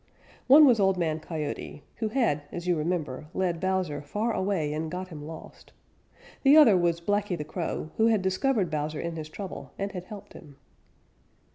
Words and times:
One 0.47 0.65
was 0.65 0.79
Old 0.79 0.97
Man 0.97 1.19
Coyote, 1.19 1.83
who 1.97 2.07
had, 2.07 2.41
as 2.51 2.65
you 2.65 2.75
remember, 2.75 3.27
led 3.35 3.59
Bowser 3.59 4.01
far 4.01 4.33
away 4.33 4.73
and 4.73 4.89
got 4.89 5.09
him 5.09 5.27
lost. 5.27 5.73
The 6.41 6.57
other 6.57 6.75
was 6.75 6.99
Blacky 6.99 7.37
the 7.37 7.43
Crow, 7.43 7.91
who 7.97 8.07
had 8.07 8.23
discovered 8.23 8.71
Bowser 8.71 8.99
in 8.99 9.15
his 9.15 9.29
trouble 9.29 9.73
and 9.77 9.91
had 9.91 10.05
helped 10.05 10.33
him. 10.33 10.55